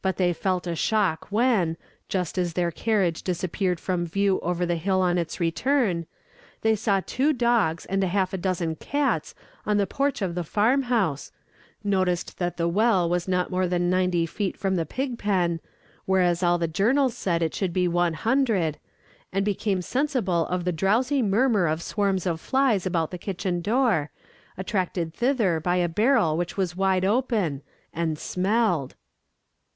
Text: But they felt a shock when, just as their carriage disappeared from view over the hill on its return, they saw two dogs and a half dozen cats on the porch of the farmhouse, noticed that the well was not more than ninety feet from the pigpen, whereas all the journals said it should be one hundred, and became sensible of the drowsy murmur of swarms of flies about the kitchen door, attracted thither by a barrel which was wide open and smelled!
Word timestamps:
But 0.00 0.16
they 0.16 0.32
felt 0.32 0.68
a 0.68 0.76
shock 0.76 1.26
when, 1.28 1.76
just 2.08 2.38
as 2.38 2.52
their 2.52 2.70
carriage 2.70 3.24
disappeared 3.24 3.80
from 3.80 4.06
view 4.06 4.38
over 4.42 4.64
the 4.64 4.76
hill 4.76 5.00
on 5.00 5.18
its 5.18 5.40
return, 5.40 6.06
they 6.60 6.76
saw 6.76 7.00
two 7.04 7.32
dogs 7.32 7.84
and 7.84 8.04
a 8.04 8.06
half 8.06 8.30
dozen 8.40 8.76
cats 8.76 9.34
on 9.66 9.76
the 9.76 9.88
porch 9.88 10.22
of 10.22 10.36
the 10.36 10.44
farmhouse, 10.44 11.32
noticed 11.82 12.38
that 12.38 12.58
the 12.58 12.68
well 12.68 13.10
was 13.10 13.26
not 13.26 13.50
more 13.50 13.66
than 13.66 13.90
ninety 13.90 14.24
feet 14.24 14.56
from 14.56 14.76
the 14.76 14.86
pigpen, 14.86 15.58
whereas 16.04 16.44
all 16.44 16.58
the 16.58 16.68
journals 16.68 17.16
said 17.16 17.42
it 17.42 17.52
should 17.52 17.72
be 17.72 17.88
one 17.88 18.14
hundred, 18.14 18.78
and 19.32 19.44
became 19.44 19.82
sensible 19.82 20.46
of 20.46 20.64
the 20.64 20.70
drowsy 20.70 21.22
murmur 21.22 21.66
of 21.66 21.82
swarms 21.82 22.24
of 22.24 22.40
flies 22.40 22.86
about 22.86 23.10
the 23.10 23.18
kitchen 23.18 23.60
door, 23.60 24.12
attracted 24.56 25.12
thither 25.12 25.58
by 25.58 25.74
a 25.74 25.88
barrel 25.88 26.36
which 26.36 26.56
was 26.56 26.76
wide 26.76 27.04
open 27.04 27.62
and 27.92 28.16
smelled! 28.16 28.94